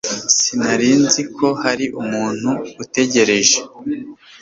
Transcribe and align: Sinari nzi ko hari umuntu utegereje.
Sinari 0.43 0.89
nzi 1.03 1.23
ko 1.35 1.47
hari 1.63 1.85
umuntu 2.01 2.49
utegereje. 2.83 3.57